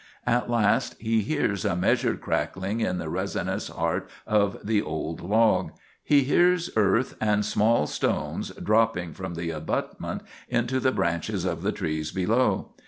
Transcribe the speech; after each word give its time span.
At 0.25 0.49
last 0.49 0.95
he 0.99 1.21
hears 1.21 1.63
a 1.63 1.75
measured 1.75 2.21
crackling 2.21 2.79
in 2.79 2.97
the 2.97 3.07
resinous 3.07 3.67
heart 3.67 4.09
of 4.25 4.57
the 4.65 4.81
old 4.81 5.21
log. 5.21 5.73
He 6.03 6.23
hears 6.23 6.71
earth 6.75 7.15
and 7.21 7.45
small 7.45 7.85
stones 7.85 8.49
dropping 8.49 9.13
from 9.13 9.35
the 9.35 9.51
abutment 9.51 10.23
into 10.49 10.79
the 10.79 10.91
branches 10.91 11.45
of 11.45 11.61
the 11.61 11.71
trees 11.71 12.09
below. 12.11 12.73